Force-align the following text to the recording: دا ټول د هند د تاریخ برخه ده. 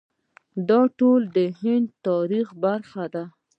دا 0.69 0.81
ټول 0.97 1.21
د 1.35 1.37
هند 1.59 1.87
د 1.91 1.95
تاریخ 2.07 2.47
برخه 2.63 3.03
ده. 3.13 3.23